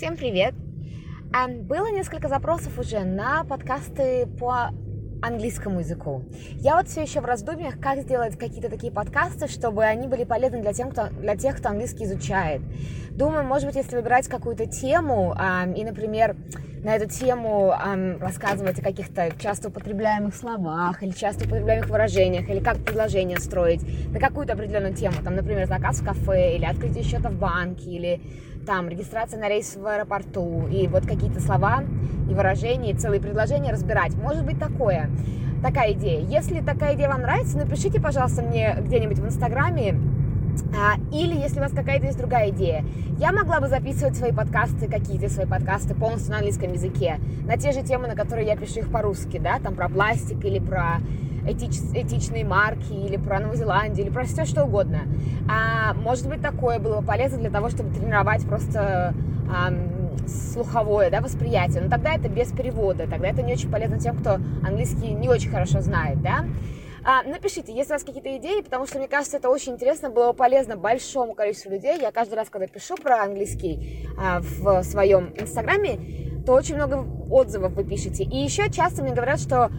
Всем 0.00 0.16
привет! 0.16 0.54
Было 1.68 1.92
несколько 1.92 2.28
запросов 2.28 2.78
уже 2.78 3.00
на 3.00 3.44
подкасты 3.44 4.26
по 4.38 4.70
английскому 5.20 5.80
языку. 5.80 6.24
Я 6.54 6.76
вот 6.76 6.88
все 6.88 7.02
еще 7.02 7.20
в 7.20 7.26
раздумьях, 7.26 7.78
как 7.78 8.00
сделать 8.00 8.38
какие-то 8.38 8.70
такие 8.70 8.90
подкасты, 8.90 9.46
чтобы 9.46 9.84
они 9.84 10.08
были 10.08 10.24
полезны 10.24 10.62
для, 10.62 10.72
тем, 10.72 10.90
кто, 10.90 11.08
для 11.08 11.36
тех, 11.36 11.58
кто 11.58 11.68
английский 11.68 12.04
изучает. 12.04 12.62
Думаю, 13.10 13.44
может 13.44 13.66
быть, 13.66 13.76
если 13.76 13.94
выбирать 13.94 14.26
какую-то 14.26 14.64
тему 14.64 15.36
и, 15.76 15.84
например, 15.84 16.34
на 16.82 16.96
эту 16.96 17.08
тему 17.08 17.72
э, 17.72 18.16
рассказывать 18.18 18.78
о 18.78 18.82
каких-то 18.82 19.30
часто 19.38 19.68
употребляемых 19.68 20.34
словах 20.34 21.02
или 21.02 21.10
часто 21.10 21.44
употребляемых 21.44 21.90
выражениях, 21.90 22.48
или 22.48 22.60
как 22.60 22.78
предложение 22.78 23.38
строить 23.38 23.82
на 24.10 24.18
какую-то 24.18 24.54
определенную 24.54 24.94
тему, 24.94 25.16
там, 25.22 25.34
например, 25.34 25.66
заказ 25.66 26.00
в 26.00 26.04
кафе, 26.04 26.56
или 26.56 26.64
открытие 26.64 27.04
счета 27.04 27.28
в 27.28 27.34
банке, 27.34 27.90
или 27.90 28.20
там 28.66 28.88
регистрация 28.88 29.38
на 29.38 29.48
рейс 29.48 29.76
в 29.76 29.86
аэропорту, 29.86 30.68
и 30.68 30.86
вот 30.86 31.06
какие-то 31.06 31.40
слова 31.40 31.84
и 32.30 32.34
выражения, 32.34 32.92
и 32.92 32.96
целые 32.96 33.20
предложения 33.20 33.72
разбирать. 33.72 34.14
Может 34.14 34.44
быть 34.44 34.58
такое, 34.58 35.10
такая 35.62 35.92
идея. 35.92 36.20
Если 36.20 36.60
такая 36.60 36.94
идея 36.94 37.08
вам 37.08 37.22
нравится, 37.22 37.58
напишите, 37.58 38.00
пожалуйста, 38.00 38.42
мне 38.42 38.76
где-нибудь 38.80 39.18
в 39.18 39.26
Инстаграме, 39.26 39.96
или 41.12 41.34
если 41.34 41.58
у 41.58 41.62
вас 41.62 41.72
какая-то 41.72 42.06
есть 42.06 42.18
другая 42.18 42.50
идея, 42.50 42.84
я 43.18 43.32
могла 43.32 43.60
бы 43.60 43.68
записывать 43.68 44.16
свои 44.16 44.32
подкасты, 44.32 44.86
какие-то 44.88 45.28
свои 45.28 45.46
подкасты 45.46 45.94
полностью 45.94 46.30
на 46.32 46.38
английском 46.38 46.72
языке, 46.72 47.18
на 47.44 47.56
те 47.56 47.72
же 47.72 47.82
темы, 47.82 48.08
на 48.08 48.14
которые 48.14 48.46
я 48.46 48.56
пишу 48.56 48.80
их 48.80 48.90
по-русски, 48.90 49.38
да, 49.38 49.58
там 49.58 49.74
про 49.74 49.88
пластик 49.88 50.44
или 50.44 50.58
про 50.58 51.00
этич, 51.46 51.76
этичные 51.94 52.44
марки, 52.44 52.92
или 52.92 53.16
про 53.16 53.40
Новую 53.40 53.56
Зеландию, 53.56 54.06
или 54.06 54.12
про 54.12 54.24
все 54.24 54.44
что 54.44 54.64
угодно. 54.64 55.00
А, 55.50 55.94
может 55.94 56.28
быть, 56.28 56.40
такое 56.40 56.78
было 56.78 57.00
бы 57.00 57.06
полезно 57.06 57.38
для 57.38 57.50
того, 57.50 57.68
чтобы 57.68 57.94
тренировать 57.94 58.44
просто 58.44 59.14
а, 59.52 59.72
слуховое 60.26 61.10
да, 61.10 61.20
восприятие. 61.20 61.82
Но 61.82 61.90
тогда 61.90 62.14
это 62.14 62.28
без 62.28 62.52
перевода, 62.52 63.06
тогда 63.06 63.28
это 63.28 63.42
не 63.42 63.52
очень 63.52 63.70
полезно 63.70 63.98
тем, 63.98 64.16
кто 64.16 64.38
английский 64.66 65.10
не 65.12 65.28
очень 65.28 65.50
хорошо 65.50 65.80
знает, 65.80 66.22
да. 66.22 66.44
А, 67.02 67.22
напишите, 67.22 67.72
если 67.72 67.92
у 67.92 67.94
вас 67.94 68.04
какие-то 68.04 68.36
идеи, 68.36 68.60
потому 68.60 68.86
что, 68.86 68.98
мне 68.98 69.08
кажется, 69.08 69.38
это 69.38 69.48
очень 69.48 69.74
интересно, 69.74 70.10
было 70.10 70.32
полезно 70.32 70.76
большому 70.76 71.34
количеству 71.34 71.70
людей. 71.70 71.98
Я 72.00 72.12
каждый 72.12 72.34
раз, 72.34 72.48
когда 72.50 72.66
пишу 72.66 72.96
про 72.96 73.22
английский 73.22 74.06
а, 74.18 74.40
в 74.40 74.82
своем 74.82 75.34
инстаграме, 75.38 76.42
то 76.44 76.52
очень 76.52 76.76
много 76.76 77.06
отзывов 77.30 77.72
вы 77.72 77.84
пишете. 77.84 78.24
И 78.24 78.36
еще 78.36 78.70
часто 78.70 79.02
мне 79.02 79.12
говорят, 79.12 79.40
что 79.40 79.70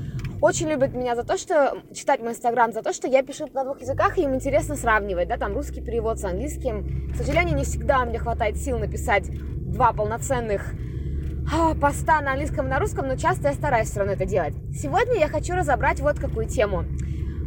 очень 0.42 0.68
любят 0.68 0.94
меня 0.94 1.16
за 1.16 1.24
то, 1.24 1.38
что 1.38 1.78
читать 1.94 2.20
мой 2.20 2.32
инстаграм, 2.32 2.72
за 2.72 2.82
то, 2.82 2.94
что 2.94 3.08
я 3.08 3.22
пишу 3.22 3.48
на 3.54 3.64
двух 3.64 3.82
языках, 3.82 4.18
и 4.18 4.24
им 4.24 4.34
интересно 4.34 4.76
сравнивать, 4.76 5.28
да, 5.28 5.38
там 5.38 5.54
русский 5.54 5.82
перевод 5.82 6.20
с 6.20 6.24
английским. 6.24 7.12
К 7.14 7.18
сожалению, 7.18 7.56
не 7.56 7.64
всегда 7.64 8.04
мне 8.06 8.18
хватает 8.18 8.58
сил 8.58 8.80
написать 8.80 9.30
два 9.30 9.94
полноценных 9.94 10.74
а, 11.54 11.76
поста 11.76 12.22
на 12.22 12.32
английском 12.32 12.66
и 12.66 12.70
на 12.70 12.80
русском, 12.80 13.08
но 13.08 13.16
часто 13.16 13.50
я 13.50 13.54
стараюсь 13.54 13.90
все 13.90 14.00
равно 14.00 14.14
это 14.14 14.26
делать. 14.26 14.56
Сегодня 14.74 15.20
я 15.20 15.28
хочу 15.28 15.54
разобрать 15.54 16.00
вот 16.00 16.18
какую 16.18 16.48
тему. 16.48 16.86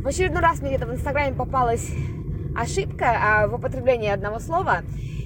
В 0.04 0.06
очередной 0.06 0.42
раз 0.42 0.60
мне 0.60 0.68
где-то 0.68 0.86
в 0.86 0.92
инстаграме 0.92 1.34
попалась 1.34 1.90
ошибка 2.54 3.06
а, 3.06 3.46
в 3.46 3.54
употреблении 3.54 4.10
одного 4.10 4.38
слова, 4.38 4.82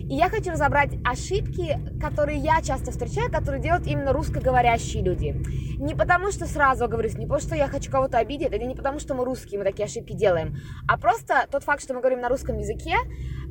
и 0.08 0.14
я 0.14 0.28
хочу 0.28 0.52
разобрать 0.52 0.92
ошибки, 1.04 1.76
которые 2.00 2.38
я 2.38 2.62
часто 2.62 2.92
встречаю, 2.92 3.28
которые 3.28 3.60
делают 3.60 3.88
именно 3.88 4.12
русскоговорящие 4.12 5.02
люди. 5.02 5.34
Не 5.80 5.96
потому, 5.96 6.30
что 6.30 6.46
сразу 6.46 6.84
оговорюсь, 6.84 7.18
не 7.18 7.26
потому, 7.26 7.40
что 7.40 7.56
я 7.56 7.66
хочу 7.66 7.90
кого-то 7.90 8.18
обидеть, 8.18 8.52
или 8.52 8.62
не 8.62 8.76
потому, 8.76 9.00
что 9.00 9.16
мы 9.16 9.24
русские, 9.24 9.58
мы 9.58 9.64
такие 9.64 9.86
ошибки 9.86 10.12
делаем, 10.12 10.56
а 10.86 10.96
просто 10.96 11.48
тот 11.50 11.64
факт, 11.64 11.82
что 11.82 11.94
мы 11.94 12.00
говорим 12.00 12.20
на 12.20 12.28
русском 12.28 12.56
языке, 12.56 12.94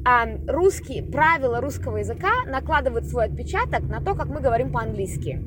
э, 0.05 0.47
русские, 0.47 1.03
правила 1.03 1.59
русского 1.59 1.97
языка 1.97 2.29
накладывают 2.45 3.05
свой 3.05 3.25
отпечаток 3.25 3.81
на 3.83 3.99
то, 3.99 4.15
как 4.15 4.27
мы 4.27 4.39
говорим 4.39 4.71
по-английски. 4.71 5.43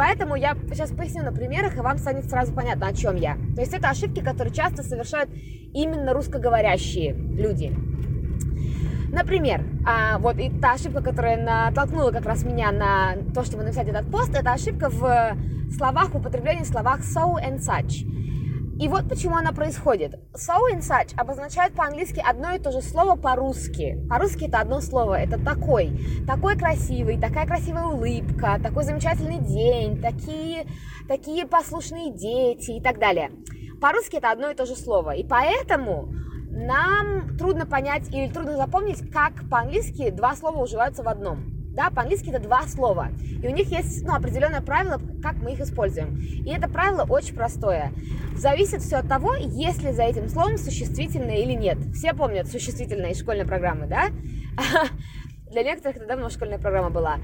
Поэтому 0.00 0.34
я 0.34 0.56
сейчас 0.72 0.92
поясню 0.92 1.22
на 1.24 1.30
примерах, 1.30 1.76
и 1.76 1.80
вам 1.82 1.98
станет 1.98 2.24
сразу 2.24 2.54
понятно, 2.54 2.86
о 2.86 2.94
чем 2.94 3.16
я. 3.16 3.34
То 3.54 3.60
есть 3.60 3.74
это 3.74 3.90
ошибки, 3.90 4.20
которые 4.20 4.54
часто 4.54 4.82
совершают 4.82 5.28
именно 5.74 6.14
русскоговорящие 6.14 7.12
люди. 7.12 7.70
Например, 9.12 9.62
а, 9.86 10.16
вот 10.16 10.38
и 10.38 10.48
та 10.58 10.72
ошибка, 10.72 11.02
которая 11.02 11.36
натолкнула 11.36 12.12
как 12.12 12.24
раз 12.24 12.44
меня 12.44 12.72
на 12.72 13.16
то, 13.34 13.44
чтобы 13.44 13.62
написать 13.62 13.88
этот 13.88 14.10
пост, 14.10 14.34
это 14.34 14.54
ошибка 14.54 14.88
в 14.88 15.36
словах, 15.76 16.14
в 16.14 16.16
употреблении 16.16 16.64
словах 16.64 17.00
so 17.00 17.34
and 17.34 17.58
such. 17.58 18.06
И 18.80 18.88
вот 18.88 19.10
почему 19.10 19.36
она 19.36 19.52
происходит. 19.52 20.14
So 20.32 20.56
and 20.72 20.80
such 20.80 21.14
обозначает 21.18 21.74
по-английски 21.74 22.24
одно 22.26 22.52
и 22.54 22.58
то 22.58 22.72
же 22.72 22.80
слово 22.80 23.14
по-русски. 23.14 23.98
По-русски 24.08 24.46
это 24.46 24.60
одно 24.60 24.80
слово, 24.80 25.20
это 25.20 25.38
такой. 25.38 25.92
Такой 26.26 26.56
красивый, 26.56 27.20
такая 27.20 27.46
красивая 27.46 27.84
улыбка, 27.84 28.58
такой 28.62 28.84
замечательный 28.84 29.38
день, 29.38 30.00
такие, 30.00 30.66
такие 31.08 31.46
послушные 31.46 32.10
дети 32.14 32.70
и 32.70 32.80
так 32.80 32.98
далее. 32.98 33.30
По-русски 33.82 34.16
это 34.16 34.30
одно 34.30 34.50
и 34.50 34.54
то 34.54 34.64
же 34.64 34.74
слово. 34.74 35.10
И 35.10 35.26
поэтому 35.28 36.14
нам 36.50 37.36
трудно 37.36 37.66
понять 37.66 38.08
или 38.14 38.32
трудно 38.32 38.56
запомнить, 38.56 39.10
как 39.10 39.46
по-английски 39.50 40.08
два 40.08 40.34
слова 40.34 40.62
уживаются 40.62 41.02
в 41.02 41.08
одном. 41.08 41.49
Да, 41.72 41.90
по-английски 41.90 42.30
это 42.30 42.40
два 42.40 42.62
слова. 42.66 43.08
И 43.42 43.46
у 43.46 43.50
них 43.50 43.70
есть 43.70 44.04
ну, 44.04 44.14
определенное 44.14 44.60
правило, 44.60 45.00
как 45.22 45.36
мы 45.36 45.52
их 45.52 45.60
используем. 45.60 46.18
И 46.18 46.50
это 46.50 46.68
правило 46.68 47.06
очень 47.08 47.34
простое. 47.34 47.92
Зависит 48.36 48.82
все 48.82 48.96
от 48.96 49.08
того, 49.08 49.34
есть 49.34 49.82
ли 49.82 49.92
за 49.92 50.02
этим 50.02 50.28
словом 50.28 50.58
существительное 50.58 51.36
или 51.36 51.52
нет. 51.52 51.78
Все 51.94 52.12
помнят 52.12 52.48
существительное 52.48 53.10
из 53.10 53.20
школьной 53.20 53.46
программы, 53.46 53.86
да? 53.86 54.08
Для 55.50 55.62
некоторых 55.62 55.96
это 55.96 56.06
давно 56.06 56.28
школьная 56.28 56.58
программа 56.58 56.90
была. 56.90 57.18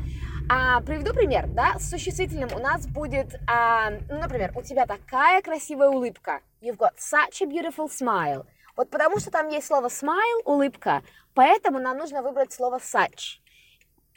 А, 0.48 0.80
приведу 0.80 1.12
пример, 1.12 1.46
да, 1.48 1.78
с 1.78 1.90
существительным 1.90 2.50
у 2.54 2.58
нас 2.58 2.86
будет, 2.86 3.40
а, 3.48 3.90
ну, 4.08 4.18
например, 4.18 4.52
у 4.54 4.62
тебя 4.62 4.86
такая 4.86 5.42
красивая 5.42 5.88
улыбка. 5.88 6.40
You've 6.60 6.76
got 6.76 6.92
such 6.98 7.42
a 7.42 7.46
beautiful 7.46 7.88
smile. 7.88 8.46
Вот 8.76 8.90
потому 8.90 9.18
что 9.18 9.30
там 9.30 9.48
есть 9.48 9.66
слово 9.66 9.88
smile, 9.88 10.42
улыбка, 10.44 11.02
поэтому 11.34 11.78
нам 11.78 11.98
нужно 11.98 12.22
выбрать 12.22 12.52
слово 12.52 12.78
such. 12.78 13.40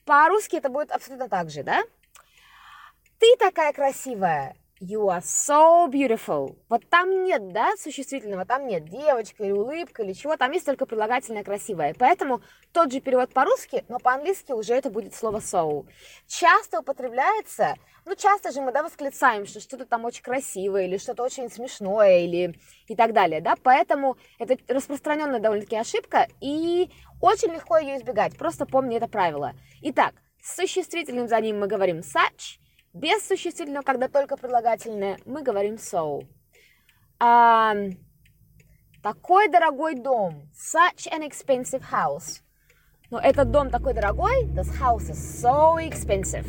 По-русски 0.10 0.56
это 0.56 0.70
будет 0.70 0.90
абсолютно 0.90 1.30
так 1.30 1.52
же, 1.52 1.62
да? 1.62 1.84
Ты 3.20 3.36
такая 3.38 3.72
красивая. 3.74 4.56
You 4.82 5.10
are 5.10 5.22
so 5.22 5.92
beautiful. 5.92 6.58
Вот 6.70 6.90
там 6.90 7.26
нет, 7.26 7.52
да, 7.52 7.74
существительного, 7.78 8.46
там 8.46 8.66
нет 8.66 8.86
девочка 8.86 9.44
или 9.44 9.52
улыбка 9.52 10.04
или 10.04 10.14
чего, 10.14 10.38
там 10.38 10.54
есть 10.54 10.66
только 10.66 10.86
прилагательное 10.86 11.44
красивое. 11.44 11.94
Поэтому 12.00 12.42
тот 12.72 12.90
же 12.90 13.02
перевод 13.02 13.34
по-русски, 13.34 13.84
но 13.90 14.00
по-английски 14.00 14.54
уже 14.54 14.76
это 14.76 14.90
будет 14.90 15.14
слово 15.14 15.40
so. 15.40 15.86
Часто 16.28 16.80
употребляется, 16.80 17.76
ну 18.06 18.16
часто 18.16 18.54
же 18.54 18.62
мы, 18.62 18.72
да, 18.72 18.82
восклицаем, 18.82 19.46
что 19.46 19.60
что-то 19.60 19.86
там 19.86 20.06
очень 20.06 20.24
красивое 20.24 20.86
или 20.86 20.98
что-то 20.98 21.24
очень 21.24 21.52
смешное 21.52 22.20
или 22.20 22.58
и 22.88 22.96
так 22.96 23.12
далее, 23.12 23.42
да, 23.42 23.56
поэтому 23.62 24.16
это 24.40 24.56
распространенная 24.70 25.42
довольно-таки 25.42 25.76
ошибка 25.76 26.30
и 26.40 26.90
очень 27.22 27.52
легко 27.52 27.78
ее 27.80 27.98
избегать, 27.98 28.38
просто 28.38 28.66
помни 28.66 28.96
это 28.96 29.10
правило. 29.10 29.56
Итак, 29.82 30.14
с 30.42 30.56
существительным 30.56 31.28
за 31.28 31.42
ним 31.42 31.60
мы 31.60 31.68
говорим 31.68 31.98
such, 31.98 32.60
без 32.94 33.28
существительного, 33.28 33.84
когда 33.84 34.08
только 34.08 34.36
прилагательное, 34.38 35.20
мы 35.26 35.44
говорим 35.44 35.76
so. 35.76 36.26
А, 37.20 37.76
такой 39.04 39.50
дорогой 39.50 39.96
дом. 39.96 40.50
Such 40.54 41.08
an 41.12 41.28
expensive 41.28 41.84
house. 41.92 42.42
Но 43.12 43.20
этот 43.20 43.52
дом 43.52 43.70
такой 43.70 43.94
дорогой. 43.94 44.46
This 44.46 44.72
house 44.80 45.10
is 45.10 45.44
so 45.44 45.78
expensive. 45.78 46.48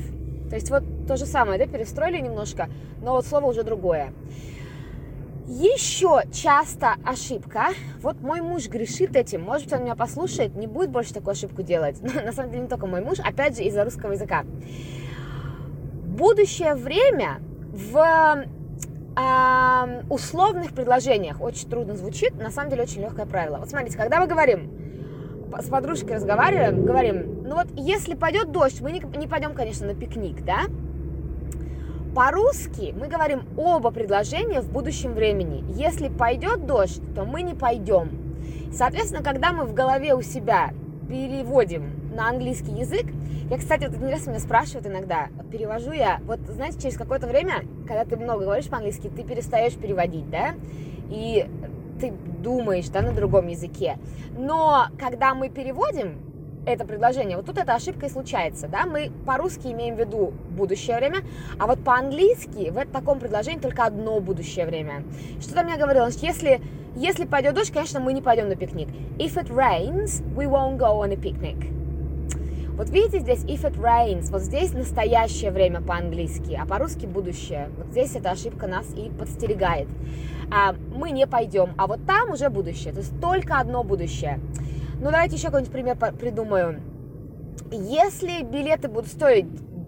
То 0.49 0.57
есть 0.57 0.71
вот 0.71 0.83
то 1.07 1.17
же 1.17 1.27
самое, 1.27 1.59
да, 1.59 1.67
перестроили 1.67 2.21
немножко, 2.21 2.69
но 3.01 3.13
вот 3.13 3.27
слово 3.27 3.47
уже 3.47 3.63
другое. 3.63 4.13
Еще 5.47 6.23
часто 6.33 6.95
ошибка. 7.05 7.69
Вот 8.01 8.21
мой 8.21 8.41
муж 8.41 8.69
грешит 8.69 9.17
этим. 9.17 9.43
Может 9.43 9.67
быть, 9.67 9.75
он 9.75 9.83
меня 9.83 9.97
послушает, 9.97 10.55
не 10.55 10.67
будет 10.67 10.91
больше 10.91 11.13
такую 11.15 11.33
ошибку 11.33 11.63
делать. 11.63 11.99
Но 12.01 12.21
на 12.25 12.33
самом 12.33 12.51
деле 12.51 12.63
не 12.63 12.69
только 12.69 12.87
мой 12.87 13.01
муж, 13.01 13.19
опять 13.19 13.57
же, 13.57 13.65
из-за 13.65 13.85
русского 13.85 14.13
языка 14.13 14.45
будущее 16.21 16.75
время 16.75 17.41
в 17.73 18.45
условных 20.09 20.73
предложениях 20.73 21.41
очень 21.41 21.69
трудно 21.69 21.97
звучит, 21.97 22.35
на 22.39 22.51
самом 22.51 22.71
деле 22.71 22.85
очень 22.85 23.03
легкое 23.03 23.27
правило. 23.27 23.57
Вот 23.59 23.69
смотрите, 23.69 23.97
когда 23.99 24.21
мы 24.21 24.27
говорим, 24.27 24.71
с 25.59 25.69
подружкой 25.69 26.17
разговариваем, 26.17 26.85
говорим, 26.85 27.43
ну 27.45 27.57
вот 27.57 27.67
если 27.77 28.15
пойдет 28.15 28.53
дождь, 28.53 28.81
мы 28.81 28.93
не, 28.93 29.03
не 29.19 29.27
пойдем, 29.27 29.53
конечно, 29.53 29.87
на 29.87 29.95
пикник, 29.95 30.45
да? 30.45 30.61
По-русски 32.15 32.95
мы 32.99 33.09
говорим 33.09 33.43
оба 33.57 33.91
предложения 33.91 34.61
в 34.61 34.71
будущем 34.71 35.13
времени. 35.13 35.65
Если 35.75 36.09
пойдет 36.09 36.67
дождь, 36.67 37.03
то 37.15 37.25
мы 37.25 37.43
не 37.43 37.55
пойдем. 37.55 38.11
Соответственно, 38.73 39.23
когда 39.25 39.53
мы 39.53 39.65
в 39.65 39.75
голове 39.75 40.15
у 40.15 40.23
себя 40.23 40.71
переводим 41.09 42.00
на 42.21 42.29
английский 42.29 42.73
язык. 42.73 43.07
Я, 43.49 43.57
кстати, 43.57 43.87
вот 43.87 43.95
интересно, 43.95 44.31
меня 44.31 44.41
спрашивают 44.41 44.87
иногда, 44.87 45.29
перевожу 45.51 45.93
я, 45.93 46.21
вот, 46.27 46.39
знаете, 46.41 46.79
через 46.79 46.99
какое-то 46.99 47.27
время, 47.27 47.65
когда 47.89 48.05
ты 48.05 48.17
много 48.19 48.45
говоришь 48.45 48.69
по-английски, 48.69 49.09
ты 49.09 49.23
перестаешь 49.25 49.75
переводить, 49.75 50.29
да, 50.29 50.55
и 51.09 51.49
ты 51.99 52.13
думаешь, 52.13 52.89
да, 52.91 53.01
на 53.01 53.13
другом 53.13 53.49
языке. 53.49 53.97
Но 54.37 54.87
когда 54.99 55.35
мы 55.35 55.49
переводим, 55.49 56.19
это 56.67 56.85
предложение. 56.85 57.39
Вот 57.39 57.47
тут 57.47 57.57
эта 57.57 57.75
ошибка 57.75 58.05
и 58.05 58.11
случается, 58.11 58.69
да, 58.69 58.85
мы 58.85 59.11
по-русски 59.25 59.69
имеем 59.69 59.97
в 59.97 60.01
виду 60.01 60.35
будущее 60.51 60.99
время, 60.99 61.23
а 61.59 61.67
вот 61.67 61.83
по-английски 61.83 62.69
в 62.69 62.85
таком 62.93 63.19
предложении 63.19 63.61
только 63.61 63.85
одно 63.85 64.21
будущее 64.21 64.67
время. 64.67 65.05
Что 65.41 65.55
там 65.55 65.69
я 65.69 65.79
говорила, 65.79 66.11
что 66.11 66.27
если, 66.27 66.61
если 66.97 67.25
пойдет 67.25 67.55
дождь, 67.55 67.73
конечно, 67.73 67.99
мы 67.99 68.13
не 68.13 68.21
пойдем 68.21 68.51
на 68.51 68.57
пикник. 68.57 68.89
If 69.19 69.43
it 69.43 69.49
rains, 69.49 70.23
we 70.37 70.47
won't 70.47 70.77
go 70.77 71.01
on 71.01 71.13
a 71.13 71.17
picnic. 71.17 71.80
Вот 72.81 72.89
видите 72.89 73.19
здесь 73.19 73.45
if 73.45 73.71
it 73.71 73.79
rains, 73.79 74.31
вот 74.31 74.41
здесь 74.41 74.73
настоящее 74.73 75.51
время 75.51 75.83
по-английски, 75.83 76.59
а 76.59 76.65
по-русски 76.65 77.05
будущее. 77.05 77.69
Вот 77.77 77.89
здесь 77.89 78.17
эта 78.17 78.31
ошибка 78.31 78.67
нас 78.67 78.87
и 78.95 79.11
подстерегает. 79.11 79.87
А, 80.51 80.73
мы 80.73 81.11
не 81.11 81.27
пойдем, 81.27 81.75
а 81.77 81.87
вот 81.87 82.07
там 82.07 82.31
уже 82.31 82.49
будущее, 82.49 82.95
то 82.95 83.01
есть 83.01 83.21
только 83.21 83.59
одно 83.59 83.85
будущее. 83.85 84.41
Ну, 84.95 85.11
давайте 85.11 85.37
еще 85.37 85.49
какой-нибудь 85.49 85.71
пример 85.71 85.99
придумаю. 86.15 86.81
Если 87.71 88.43
билеты 88.45 88.89
будут 88.89 89.11
стоить 89.11 89.45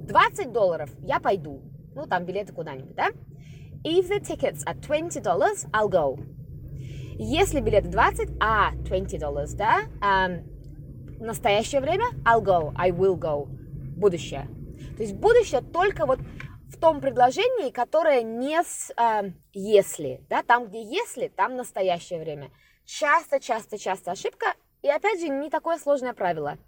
20 0.06 0.52
долларов, 0.52 0.90
я 1.00 1.18
пойду. 1.18 1.62
Ну, 1.94 2.04
там 2.04 2.26
билеты 2.26 2.52
куда-нибудь, 2.52 2.94
да? 2.94 3.08
If 3.84 4.10
the 4.10 4.20
tickets 4.20 4.66
are 4.66 4.78
20 4.78 5.22
dollars, 5.22 5.66
I'll 5.72 5.88
go. 5.88 6.22
Если 7.18 7.60
билеты 7.60 7.88
20, 7.88 8.32
а 8.38 8.72
20 8.84 9.18
dollars, 9.18 9.56
да? 9.56 9.80
Um, 10.02 10.51
настоящее 11.22 11.80
время, 11.80 12.06
I'll 12.24 12.42
go, 12.42 12.72
I 12.76 12.90
will 12.90 13.16
go. 13.16 13.46
Будущее. 13.96 14.48
То 14.96 15.02
есть 15.02 15.14
будущее 15.14 15.60
только 15.60 16.06
вот 16.06 16.18
в 16.68 16.78
том 16.78 17.00
предложении, 17.00 17.70
которое 17.70 18.22
не 18.22 18.62
с 18.62 18.92
э, 18.96 19.30
если, 19.52 20.24
да, 20.28 20.42
там, 20.42 20.66
где 20.66 20.82
если, 20.82 21.28
там 21.28 21.56
настоящее 21.56 22.20
время. 22.20 22.50
Часто, 22.84 23.40
часто, 23.40 23.78
часто 23.78 24.12
ошибка 24.12 24.54
и 24.82 24.88
опять 24.88 25.20
же, 25.20 25.28
не 25.28 25.48
такое 25.48 25.78
сложное 25.78 26.12
правило. 26.12 26.58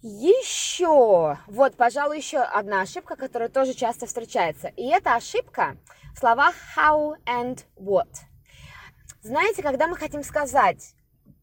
Еще, 0.00 1.38
вот, 1.46 1.76
пожалуй, 1.76 2.18
еще 2.18 2.38
одна 2.38 2.82
ошибка, 2.82 3.16
которая 3.16 3.48
тоже 3.48 3.74
часто 3.74 4.06
встречается. 4.06 4.68
И 4.76 4.86
это 4.86 5.16
ошибка 5.16 5.76
в 6.14 6.18
словах 6.18 6.54
how 6.76 7.14
and 7.24 7.64
what. 7.76 8.08
Знаете, 9.22 9.62
когда 9.62 9.88
мы 9.88 9.96
хотим 9.96 10.22
сказать, 10.22 10.94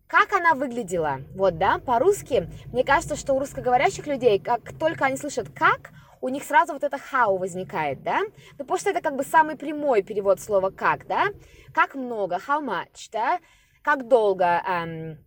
как 0.08 0.34
она 0.34 0.54
выглядела, 0.54 1.22
вот, 1.36 1.58
да, 1.58 1.80
по-русски, 1.80 2.50
мне 2.72 2.84
кажется, 2.84 3.16
что 3.16 3.34
у 3.34 3.40
русскоговорящих 3.40 4.08
людей, 4.08 4.40
как 4.40 4.74
только 4.78 5.06
они 5.06 5.18
слышат 5.18 5.50
«как», 5.50 5.92
у 6.22 6.30
них 6.30 6.44
сразу 6.44 6.74
вот 6.74 6.84
это 6.84 6.98
how 6.98 7.38
возникает, 7.38 8.02
да? 8.02 8.22
Ну, 8.22 8.60
потому 8.60 8.80
что 8.80 8.90
это 8.90 9.02
как 9.02 9.16
бы 9.16 9.24
самый 9.24 9.56
прямой 9.56 10.02
перевод 10.02 10.40
слова 10.40 10.72
«как», 10.72 11.06
да? 11.08 11.28
Как 11.74 11.96
много, 11.96 12.38
how 12.38 12.64
much, 12.64 13.10
да? 13.12 13.40
как 13.86 14.08
долго, 14.08 14.64
um, 14.68 15.18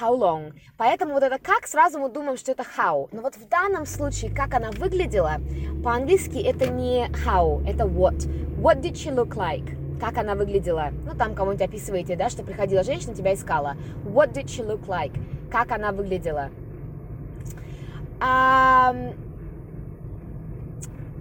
how 0.00 0.12
long. 0.18 0.52
Поэтому 0.76 1.14
вот 1.14 1.22
это 1.22 1.38
как, 1.38 1.68
сразу 1.68 2.00
мы 2.00 2.10
думаем, 2.10 2.36
что 2.36 2.50
это 2.50 2.64
how. 2.76 3.08
Но 3.12 3.22
вот 3.22 3.36
в 3.36 3.48
данном 3.48 3.86
случае, 3.86 4.34
как 4.34 4.54
она 4.54 4.72
выглядела, 4.72 5.36
по-английски 5.84 6.38
это 6.38 6.66
не 6.66 7.06
how, 7.24 7.64
это 7.64 7.84
what. 7.84 8.18
What 8.60 8.80
did 8.80 8.94
she 8.94 9.14
look 9.14 9.36
like? 9.36 9.78
Как 10.00 10.16
она 10.16 10.34
выглядела? 10.34 10.90
Ну, 11.04 11.16
там 11.16 11.34
кому-нибудь 11.34 11.66
описываете, 11.66 12.16
да, 12.16 12.30
что 12.30 12.42
приходила 12.44 12.82
женщина, 12.82 13.14
тебя 13.14 13.34
искала. 13.34 13.76
What 14.04 14.32
did 14.32 14.44
she 14.44 14.64
look 14.64 14.86
like? 14.86 15.18
Как 15.50 15.72
она 15.72 15.92
выглядела? 15.92 16.50
Um, 18.20 19.16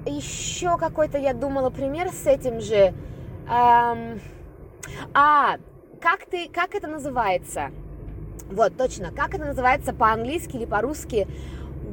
еще 0.05 0.77
какой-то, 0.77 1.17
я 1.17 1.33
думала, 1.33 1.69
пример 1.69 2.09
с 2.09 2.25
этим 2.25 2.59
же. 2.59 2.93
Um, 3.47 4.19
а, 5.13 5.57
как 6.01 6.25
ты, 6.25 6.49
как 6.49 6.75
это 6.75 6.87
называется? 6.87 7.71
Вот, 8.51 8.77
точно, 8.77 9.11
как 9.11 9.33
это 9.35 9.45
называется 9.45 9.93
по-английски 9.93 10.55
или 10.55 10.65
по-русски? 10.65 11.27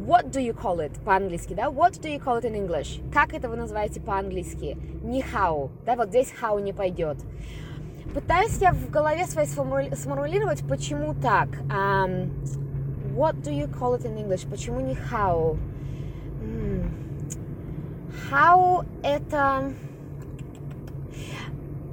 What 0.06 0.30
do 0.30 0.40
you 0.40 0.52
call 0.52 0.80
it 0.80 0.92
по-английски, 1.02 1.54
да? 1.54 1.70
What 1.70 1.92
do 2.02 2.10
you 2.10 2.22
call 2.22 2.38
it 2.38 2.44
in 2.44 2.54
English? 2.54 3.00
Как 3.10 3.32
это 3.32 3.48
вы 3.48 3.56
называете 3.56 4.02
по-английски? 4.02 4.76
Не 5.02 5.22
how, 5.22 5.70
да, 5.86 5.96
вот 5.96 6.08
здесь 6.08 6.30
how 6.42 6.60
не 6.60 6.74
пойдет. 6.74 7.16
Пытаюсь 8.12 8.58
я 8.58 8.72
в 8.72 8.90
голове 8.90 9.24
своей 9.26 9.48
сформулировать, 9.48 10.62
почему 10.68 11.14
так. 11.14 11.48
Um, 11.70 12.30
what 13.16 13.40
do 13.42 13.50
you 13.50 13.66
call 13.66 13.98
it 13.98 14.04
in 14.04 14.18
English? 14.18 14.46
Почему 14.50 14.80
не 14.80 14.94
how? 14.94 15.56
How 18.30 18.84
это 19.02 19.72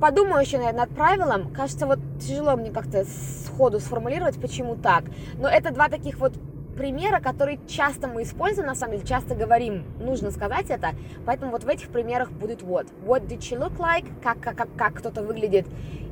подумаю 0.01 0.41
еще, 0.41 0.57
наверное, 0.57 0.81
над 0.81 0.89
правилом. 0.89 1.53
Кажется, 1.53 1.85
вот 1.85 1.99
тяжело 2.19 2.57
мне 2.57 2.71
как-то 2.71 3.05
сходу 3.05 3.79
сформулировать, 3.79 4.41
почему 4.41 4.75
так. 4.75 5.05
Но 5.37 5.47
это 5.47 5.71
два 5.71 5.87
таких 5.87 6.17
вот 6.17 6.33
примера, 6.81 7.19
которые 7.19 7.59
часто 7.67 8.07
мы 8.07 8.23
используем, 8.23 8.65
на 8.65 8.73
самом 8.73 8.93
деле, 8.95 9.07
часто 9.07 9.35
говорим, 9.35 9.83
нужно 9.99 10.31
сказать 10.31 10.71
это, 10.71 10.95
поэтому 11.27 11.51
вот 11.51 11.63
в 11.63 11.67
этих 11.67 11.89
примерах 11.89 12.31
будет 12.31 12.63
вот. 12.63 12.87
What 13.05 13.27
did 13.27 13.37
she 13.41 13.55
look 13.55 13.77
like? 13.77 14.07
Как, 14.23 14.39
как, 14.39 14.57
как, 14.57 14.69
как 14.75 14.95
кто-то 14.95 15.21
выглядит. 15.21 15.67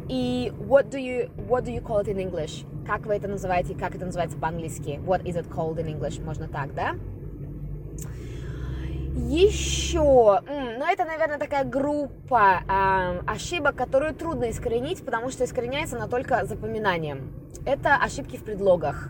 И 0.10 0.54
what 0.60 0.92
do, 0.92 1.00
you, 1.00 1.32
what 1.48 1.64
do 1.64 1.74
you 1.74 1.82
call 1.82 2.04
it 2.04 2.08
in 2.08 2.18
English? 2.18 2.68
Как 2.86 3.08
вы 3.08 3.16
это 3.16 3.28
называете, 3.28 3.74
как 3.74 3.96
это 3.96 4.06
называется 4.06 4.38
по-английски? 4.38 5.00
What 5.04 5.24
is 5.24 5.36
it 5.36 5.50
called 5.50 5.78
in 5.78 5.88
English? 5.88 6.24
Можно 6.24 6.48
так, 6.48 6.76
да? 6.76 6.94
Еще, 9.28 9.98
ну 9.98 10.86
это, 10.86 11.04
наверное, 11.04 11.40
такая 11.40 11.64
группа 11.64 12.62
э, 12.68 13.22
ошибок, 13.26 13.76
которую 13.76 14.14
трудно 14.14 14.52
искоренить, 14.52 15.04
потому 15.04 15.32
что 15.32 15.46
искореняется 15.46 15.96
она 15.96 16.08
только 16.08 16.46
запоминанием. 16.46 17.39
Это 17.66 17.96
ошибки 17.96 18.38
в 18.38 18.44
предлогах. 18.44 19.10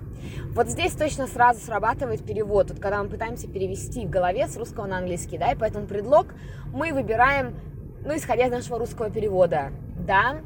Вот 0.53 0.67
здесь 0.67 0.93
точно 0.93 1.27
сразу 1.27 1.59
срабатывает 1.59 2.25
перевод, 2.25 2.69
вот 2.71 2.79
когда 2.79 3.01
мы 3.01 3.09
пытаемся 3.09 3.47
перевести 3.47 4.05
в 4.05 4.09
голове 4.09 4.47
с 4.47 4.57
русского 4.57 4.85
на 4.85 4.97
английский, 4.97 5.37
да, 5.37 5.51
и 5.51 5.55
поэтому 5.55 5.87
предлог 5.87 6.27
мы 6.73 6.91
выбираем, 6.91 7.55
ну, 8.03 8.15
исходя 8.15 8.47
из 8.47 8.51
нашего 8.51 8.79
русского 8.79 9.09
перевода, 9.09 9.71
да. 9.95 10.41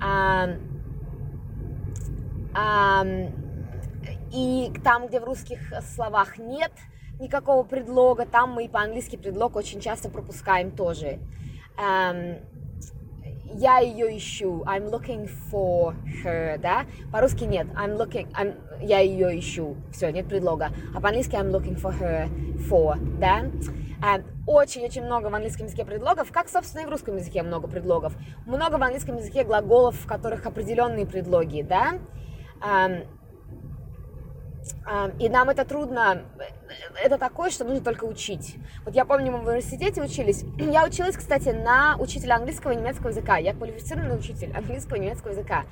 А, 0.00 0.50
а, 2.54 3.04
и 4.32 4.72
там, 4.82 5.08
где 5.08 5.20
в 5.20 5.24
русских 5.24 5.72
словах 5.94 6.38
нет– 6.38 6.72
никакого 7.20 7.62
предлога, 7.64 8.26
там 8.26 8.52
мы 8.52 8.68
по-английски 8.68 9.16
предлог 9.16 9.56
очень 9.56 9.80
часто 9.80 10.08
пропускаем 10.08 10.70
тоже. 10.70 11.18
Um, 11.76 12.40
я 13.52 13.78
ее 13.78 14.16
ищу, 14.16 14.64
I'm 14.66 14.90
looking 14.90 15.30
for 15.50 15.94
her, 16.24 16.58
да? 16.58 16.86
По-русски 17.12 17.44
нет, 17.44 17.66
I'm 17.74 17.96
looking, 17.96 18.30
I'm, 18.32 18.54
я 18.80 19.00
ее 19.00 19.38
ищу, 19.38 19.76
все, 19.92 20.10
нет 20.10 20.28
предлога. 20.28 20.70
А 20.94 21.00
по-английски 21.00 21.34
I'm 21.34 21.50
looking 21.50 21.80
for 21.80 21.96
her, 21.98 22.28
for, 22.68 22.96
да? 23.18 23.50
Очень-очень 24.46 25.02
um, 25.02 25.06
много 25.06 25.28
в 25.28 25.34
английском 25.34 25.66
языке 25.66 25.84
предлогов, 25.84 26.30
как, 26.30 26.48
собственно, 26.48 26.82
и 26.82 26.86
в 26.86 26.90
русском 26.90 27.16
языке 27.16 27.42
много 27.42 27.68
предлогов. 27.68 28.14
Много 28.44 28.76
в 28.76 28.82
английском 28.82 29.16
языке 29.16 29.44
глаголов, 29.44 29.96
в 29.96 30.06
которых 30.06 30.44
определенные 30.46 31.06
предлоги, 31.06 31.62
да? 31.62 31.98
И 35.18 35.28
нам 35.30 35.48
это 35.48 35.64
трудно, 35.64 36.22
это 37.02 37.16
такое, 37.16 37.50
что 37.50 37.64
нужно 37.64 37.82
только 37.82 38.04
учить. 38.04 38.56
Вот 38.84 38.94
я 38.94 39.04
помню, 39.04 39.32
мы 39.32 39.38
в 39.38 39.46
университете 39.46 40.02
учились. 40.02 40.44
Я 40.58 40.84
училась, 40.84 41.16
кстати, 41.16 41.48
на 41.48 41.96
учителя 41.98 42.36
английского 42.36 42.72
и 42.72 42.76
немецкого 42.76 43.08
языка. 43.08 43.38
Я 43.38 43.54
квалифицированный 43.54 44.18
учитель 44.18 44.52
английского 44.54 44.96
и 44.96 45.00
немецкого 45.00 45.30
языка. 45.30 45.64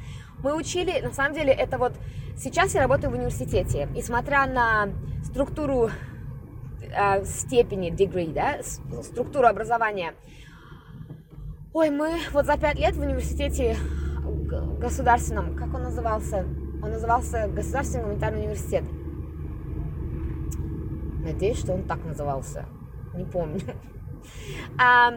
Мы 0.43 0.55
учили, 0.55 1.01
на 1.01 1.13
самом 1.13 1.35
деле, 1.35 1.53
это 1.53 1.79
вот... 1.79 1.93
Сейчас 2.37 2.75
я 2.75 2.81
работаю 2.81 3.11
в 3.11 3.15
университете, 3.15 3.89
и 3.95 4.01
смотря 4.01 4.47
на 4.47 4.89
структуру 5.25 5.91
э, 6.81 7.25
степени, 7.27 7.93
degree, 7.93 8.33
да, 8.33 8.63
структуру 9.03 9.47
образования, 9.47 10.15
ой, 11.75 11.91
мы 11.91 12.19
вот 12.33 12.47
за 12.47 12.57
пять 12.57 12.79
лет 12.79 12.97
в 12.97 13.01
университете 13.01 13.77
государственном, 14.81 15.55
как 15.57 15.75
он 15.75 15.83
назывался, 15.83 16.47
он 16.83 16.91
назывался 16.91 17.49
Государственный 17.49 18.05
гуманитарный 18.05 18.41
университет. 18.41 18.85
Надеюсь, 21.23 21.59
что 21.59 21.73
он 21.73 21.85
так 21.85 22.05
назывался. 22.05 22.67
Не 23.15 23.25
помню. 23.25 23.61
А, 24.79 25.15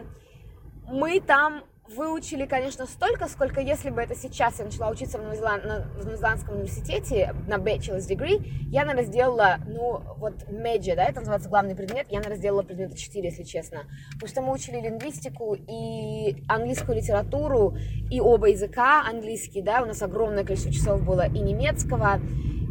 мы 0.88 1.20
там 1.20 1.62
выучили, 1.88 2.46
конечно, 2.46 2.86
столько, 2.86 3.28
сколько 3.28 3.60
если 3.60 3.90
бы 3.90 4.00
это 4.00 4.14
сейчас 4.14 4.58
я 4.58 4.64
начала 4.64 4.90
учиться 4.90 5.18
в, 5.18 5.22
Новозеланд, 5.22 5.62
в 5.62 6.04
Новозеландском 6.04 6.56
университете 6.56 7.34
на 7.46 7.56
bachelor's 7.56 8.08
degree, 8.08 8.44
я, 8.70 8.84
наверное, 8.84 9.04
сделала, 9.04 9.58
ну, 9.66 10.02
вот 10.16 10.42
major, 10.48 10.96
да, 10.96 11.04
это 11.04 11.20
называется 11.20 11.48
главный 11.48 11.76
предмет, 11.76 12.06
я, 12.10 12.18
наверное, 12.18 12.38
сделала 12.38 12.62
предмета 12.62 12.96
4, 12.96 13.28
если 13.28 13.44
честно. 13.44 13.84
Потому 14.14 14.28
что 14.28 14.42
мы 14.42 14.52
учили 14.52 14.80
лингвистику 14.80 15.54
и 15.54 16.42
английскую 16.48 16.96
литературу, 16.96 17.76
и 18.10 18.20
оба 18.20 18.48
языка 18.48 19.04
английский, 19.08 19.62
да, 19.62 19.82
у 19.82 19.86
нас 19.86 20.02
огромное 20.02 20.44
количество 20.44 20.72
часов 20.72 21.04
было 21.04 21.26
и 21.28 21.38
немецкого, 21.38 22.20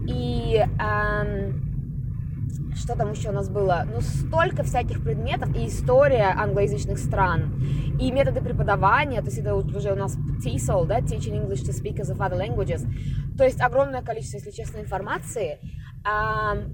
и... 0.08 0.58
Эм, 0.80 1.75
что 2.76 2.96
там 2.96 3.12
еще 3.12 3.30
у 3.30 3.34
нас 3.34 3.50
было? 3.50 3.88
Ну, 3.92 4.02
столько 4.02 4.64
всяких 4.64 5.04
предметов, 5.04 5.56
и 5.56 5.68
история 5.68 6.36
англоязычных 6.38 7.00
стран, 7.00 7.56
и 8.00 8.12
методы 8.12 8.42
преподавания, 8.42 9.22
то 9.22 9.28
есть 9.28 9.40
это 9.40 9.56
уже 9.56 9.94
у 9.94 9.96
нас 9.96 10.18
TESOL, 10.46 10.86
да, 10.86 11.00
Teaching 11.00 11.46
English 11.46 11.64
to 11.64 11.72
Speakers 11.72 12.12
of 12.14 12.18
Other 12.18 12.38
Languages, 12.38 12.86
то 13.38 13.44
есть 13.44 13.62
огромное 13.62 14.02
количество, 14.02 14.38
если 14.38 14.52
честно, 14.52 14.80
информации. 14.80 15.60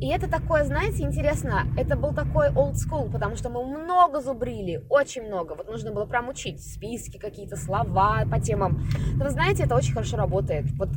И 0.01 0.09
это 0.09 0.29
такое, 0.29 0.65
знаете, 0.65 1.03
интересно, 1.03 1.63
это 1.77 1.95
был 1.95 2.13
такой 2.13 2.49
old 2.49 2.73
school, 2.73 3.09
потому 3.09 3.37
что 3.37 3.49
мы 3.49 3.63
много 3.63 4.19
зубрили, 4.19 4.83
очень 4.89 5.23
много. 5.23 5.53
Вот 5.55 5.69
нужно 5.69 5.93
было 5.93 6.05
прям 6.05 6.27
учить 6.27 6.61
списки, 6.61 7.17
какие-то 7.17 7.55
слова 7.55 8.25
по 8.29 8.41
темам. 8.41 8.83
Но 9.15 9.23
вы 9.23 9.29
знаете, 9.29 9.63
это 9.63 9.75
очень 9.75 9.93
хорошо 9.93 10.17
работает. 10.17 10.65
Вот 10.77 10.89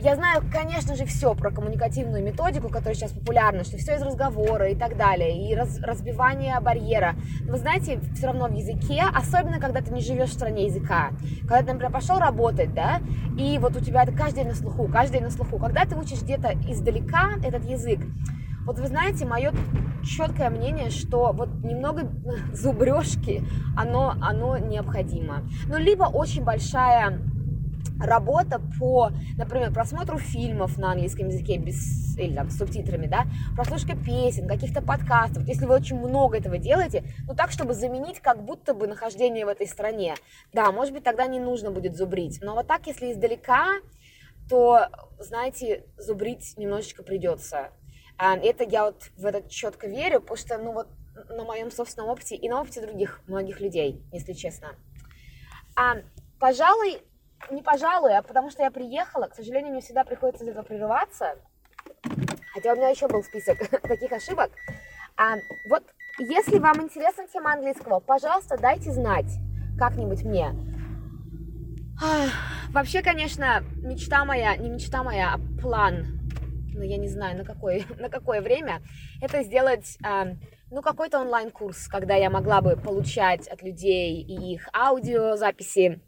я 0.00 0.16
знаю, 0.16 0.42
конечно 0.52 0.94
же, 0.94 1.06
все 1.06 1.34
про 1.34 1.50
коммуникативную 1.50 2.22
методику, 2.22 2.68
которая 2.68 2.94
сейчас 2.94 3.12
популярна, 3.12 3.64
что 3.64 3.78
все 3.78 3.96
из 3.96 4.02
разговора 4.02 4.68
и 4.68 4.74
так 4.74 4.96
далее, 4.96 5.50
и 5.50 5.54
раз, 5.54 5.78
разбивание 5.80 6.58
барьера. 6.60 7.14
Но 7.40 7.52
вы 7.52 7.58
знаете, 7.58 8.00
все 8.14 8.26
равно 8.26 8.48
в 8.48 8.52
языке, 8.52 9.02
особенно 9.14 9.58
когда 9.58 9.80
ты 9.80 9.92
не 9.92 10.00
живешь 10.00 10.30
в 10.30 10.34
стране 10.34 10.66
языка, 10.66 11.10
когда 11.42 11.58
ты, 11.58 11.72
например, 11.72 11.90
пошел 11.92 12.18
работать, 12.18 12.74
да, 12.74 13.00
и 13.38 13.58
вот 13.58 13.76
у 13.76 13.80
тебя 13.80 14.02
это 14.02 14.12
каждый 14.12 14.44
на 14.44 14.54
слуху, 14.54 14.88
каждый 14.88 15.20
на 15.20 15.30
слуху. 15.30 15.58
Когда 15.58 15.84
ты 15.84 15.96
учишь 15.96 16.22
где-то 16.22 16.52
издалека 16.68 17.32
этот 17.42 17.64
язык, 17.64 18.00
вот 18.64 18.78
вы 18.78 18.86
знаете, 18.86 19.24
мое 19.26 19.52
четкое 20.04 20.50
мнение, 20.50 20.90
что 20.90 21.32
вот 21.32 21.48
немного 21.64 22.08
зубрежки, 22.52 23.42
оно, 23.76 24.14
оно 24.20 24.58
необходимо. 24.58 25.42
Ну, 25.66 25.78
либо 25.78 26.04
очень 26.04 26.44
большая 26.44 27.20
работа 28.00 28.60
по, 28.78 29.10
например, 29.36 29.72
просмотру 29.72 30.18
фильмов 30.18 30.78
на 30.78 30.92
английском 30.92 31.28
языке 31.28 31.58
без, 31.58 32.16
или 32.18 32.34
там 32.34 32.50
с 32.50 32.58
субтитрами, 32.58 33.06
да, 33.06 33.24
прослушка 33.56 33.96
песен, 33.96 34.48
каких-то 34.48 34.82
подкастов, 34.82 35.46
если 35.46 35.66
вы 35.66 35.74
очень 35.74 35.98
много 35.98 36.38
этого 36.38 36.58
делаете, 36.58 37.04
ну 37.26 37.34
так, 37.34 37.50
чтобы 37.50 37.74
заменить 37.74 38.20
как 38.20 38.42
будто 38.42 38.74
бы 38.74 38.86
нахождение 38.86 39.44
в 39.44 39.48
этой 39.48 39.66
стране, 39.66 40.14
да, 40.52 40.70
может 40.72 40.92
быть, 40.92 41.04
тогда 41.04 41.26
не 41.26 41.40
нужно 41.40 41.70
будет 41.70 41.96
зубрить, 41.96 42.40
но 42.42 42.54
вот 42.54 42.66
так, 42.66 42.86
если 42.86 43.12
издалека, 43.12 43.66
то, 44.48 44.86
знаете, 45.18 45.86
зубрить 45.96 46.58
немножечко 46.58 47.02
придется. 47.02 47.70
А, 48.18 48.36
это 48.36 48.64
я 48.64 48.84
вот 48.86 49.10
в 49.16 49.24
это 49.24 49.48
четко 49.48 49.86
верю, 49.86 50.20
потому 50.20 50.36
что, 50.36 50.58
ну 50.58 50.72
вот, 50.72 50.88
на 51.28 51.44
моем 51.44 51.70
собственном 51.70 52.10
опыте 52.10 52.36
и 52.36 52.48
на 52.48 52.60
опыте 52.60 52.80
других 52.80 53.20
многих 53.26 53.60
людей, 53.60 54.02
если 54.12 54.32
честно. 54.32 54.76
А, 55.76 55.96
пожалуй, 56.38 57.02
не 57.50 57.62
пожалуй, 57.62 58.16
а 58.16 58.22
потому 58.22 58.50
что 58.50 58.62
я 58.62 58.70
приехала. 58.70 59.26
К 59.26 59.34
сожалению, 59.34 59.72
мне 59.72 59.80
всегда 59.80 60.04
приходится 60.04 60.44
из-за 60.44 60.52
этого 60.52 60.64
прерываться. 60.64 61.36
Хотя 62.54 62.72
у 62.72 62.76
меня 62.76 62.88
еще 62.88 63.08
был 63.08 63.22
список 63.22 63.58
таких 63.82 64.12
ошибок. 64.12 64.50
А, 65.16 65.36
вот, 65.68 65.82
если 66.18 66.58
вам 66.58 66.82
интересна 66.82 67.26
тема 67.26 67.52
английского, 67.54 68.00
пожалуйста, 68.00 68.58
дайте 68.58 68.90
знать 68.90 69.32
как-нибудь 69.78 70.22
мне. 70.24 70.52
Вообще, 72.70 73.02
конечно, 73.02 73.62
мечта 73.76 74.24
моя, 74.24 74.56
не 74.56 74.70
мечта 74.70 75.02
моя, 75.02 75.34
а 75.34 75.60
план, 75.60 76.20
ну, 76.74 76.82
я 76.82 76.96
не 76.96 77.08
знаю, 77.08 77.36
на 77.36 77.44
какое, 77.44 77.84
на 77.98 78.08
какое 78.08 78.40
время, 78.40 78.82
это 79.20 79.42
сделать, 79.42 79.98
а, 80.04 80.28
ну, 80.70 80.82
какой-то 80.82 81.20
онлайн-курс, 81.20 81.88
когда 81.88 82.14
я 82.14 82.30
могла 82.30 82.60
бы 82.60 82.76
получать 82.76 83.46
от 83.46 83.62
людей 83.62 84.22
и 84.22 84.54
их 84.54 84.68
аудиозаписи, 84.74 86.00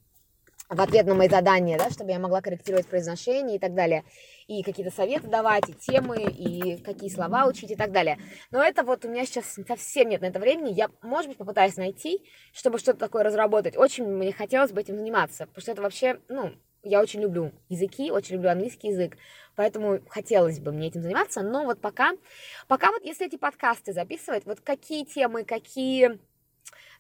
в 0.68 0.80
ответ 0.80 1.06
на 1.06 1.14
мои 1.14 1.28
задания, 1.28 1.78
да, 1.78 1.90
чтобы 1.90 2.11
я 2.11 2.18
могла 2.18 2.40
корректировать 2.40 2.87
произношение 2.87 3.56
и 3.56 3.59
так 3.59 3.75
далее, 3.75 4.04
и 4.47 4.62
какие-то 4.62 4.94
советы 4.94 5.28
давать, 5.28 5.68
и 5.68 5.75
темы, 5.75 6.23
и 6.23 6.76
какие 6.78 7.11
слова 7.11 7.47
учить 7.47 7.71
и 7.71 7.76
так 7.76 7.92
далее. 7.92 8.18
Но 8.50 8.62
это 8.62 8.83
вот 8.83 9.04
у 9.04 9.09
меня 9.09 9.25
сейчас 9.26 9.59
совсем 9.66 10.09
нет 10.09 10.21
на 10.21 10.26
это 10.26 10.38
времени. 10.38 10.73
Я, 10.73 10.88
может 11.02 11.28
быть, 11.28 11.38
попытаюсь 11.38 11.76
найти, 11.76 12.23
чтобы 12.52 12.78
что-то 12.78 12.99
такое 12.99 13.25
разработать. 13.25 13.76
Очень 13.76 14.06
мне 14.06 14.33
хотелось 14.33 14.73
бы 14.73 14.80
этим 14.80 14.97
заниматься, 14.97 15.47
потому 15.47 15.62
что 15.62 15.73
это 15.73 15.83
вообще, 15.83 16.21
ну, 16.28 16.52
я 16.83 17.00
очень 17.00 17.21
люблю 17.21 17.52
языки, 17.68 18.11
очень 18.11 18.35
люблю 18.37 18.50
английский 18.50 18.88
язык, 18.88 19.16
поэтому 19.56 20.00
хотелось 20.09 20.61
бы 20.61 20.71
мне 20.73 20.88
этим 20.88 21.02
заниматься, 21.02 21.42
но 21.42 21.64
вот 21.64 21.80
пока, 21.80 22.12
пока 22.68 22.90
вот 22.90 23.02
если 23.04 23.26
эти 23.26 23.37
подкасты 23.37 23.92
записывать, 23.92 24.44
вот 24.44 24.61
какие 24.61 25.04
темы, 25.04 25.44
какие 25.44 26.18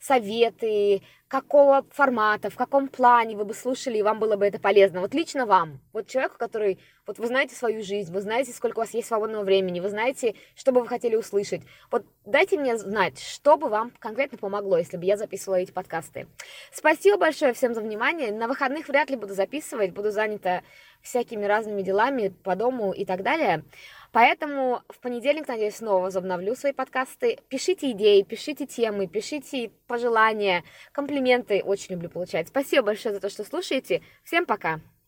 советы, 0.00 1.02
какого 1.28 1.84
формата, 1.90 2.50
в 2.50 2.56
каком 2.56 2.88
плане 2.88 3.36
вы 3.36 3.44
бы 3.44 3.54
слушали, 3.54 3.98
и 3.98 4.02
вам 4.02 4.20
было 4.20 4.36
бы 4.36 4.46
это 4.46 4.60
полезно. 4.60 5.00
Вот 5.00 5.14
лично 5.14 5.46
вам, 5.46 5.80
вот 5.92 6.06
человеку, 6.06 6.36
который, 6.38 6.78
вот 7.06 7.18
вы 7.18 7.26
знаете 7.26 7.56
свою 7.56 7.82
жизнь, 7.82 8.12
вы 8.12 8.20
знаете, 8.20 8.52
сколько 8.52 8.78
у 8.78 8.82
вас 8.82 8.94
есть 8.94 9.08
свободного 9.08 9.42
времени, 9.42 9.80
вы 9.80 9.88
знаете, 9.88 10.34
что 10.54 10.70
бы 10.70 10.82
вы 10.82 10.86
хотели 10.86 11.16
услышать. 11.16 11.62
Вот 11.90 12.04
дайте 12.24 12.58
мне 12.58 12.76
знать, 12.76 13.18
что 13.18 13.56
бы 13.56 13.68
вам 13.68 13.92
конкретно 13.98 14.38
помогло, 14.38 14.78
если 14.78 14.96
бы 14.96 15.04
я 15.04 15.16
записывала 15.16 15.56
эти 15.56 15.72
подкасты. 15.72 16.28
Спасибо 16.72 17.16
большое 17.16 17.52
всем 17.52 17.74
за 17.74 17.80
внимание. 17.80 18.30
На 18.30 18.46
выходных 18.46 18.86
вряд 18.88 19.10
ли 19.10 19.16
буду 19.16 19.34
записывать, 19.34 19.92
буду 19.92 20.10
занята 20.12 20.62
всякими 21.02 21.44
разными 21.44 21.82
делами 21.82 22.28
по 22.28 22.56
дому 22.56 22.92
и 22.92 23.04
так 23.04 23.22
далее. 23.22 23.64
Поэтому 24.14 24.80
в 24.88 25.00
понедельник, 25.00 25.48
надеюсь, 25.48 25.74
снова 25.74 26.04
возобновлю 26.04 26.54
свои 26.54 26.72
подкасты. 26.72 27.40
Пишите 27.48 27.90
идеи, 27.90 28.22
пишите 28.22 28.64
темы, 28.64 29.08
пишите 29.08 29.72
пожелания, 29.88 30.62
комплименты. 30.92 31.60
Очень 31.64 31.94
люблю 31.96 32.08
получать. 32.08 32.46
Спасибо 32.46 32.86
большое 32.86 33.16
за 33.16 33.20
то, 33.20 33.28
что 33.28 33.42
слушаете. 33.42 34.02
Всем 34.22 34.46
пока! 34.46 34.80